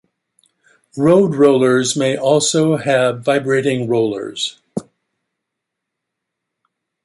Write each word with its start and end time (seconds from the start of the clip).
Road 0.97 1.35
rollers 1.35 1.95
may 1.95 2.17
also 2.17 2.75
have 2.77 3.23
vibrating 3.23 3.87
rollers. 3.87 4.59